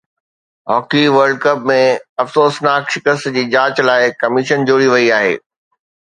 [0.71, 1.75] hockey world cup ۾
[2.23, 5.33] افسوسناڪ شڪست جي جاچ لاءِ ڪميشن جوڙي وئي آهي